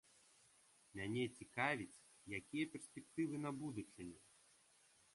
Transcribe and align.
Мяне 0.99 1.23
цікавіць, 1.37 2.01
якія 2.41 2.65
перспектывы 2.75 3.35
на 3.47 3.51
будучыню! 3.63 4.17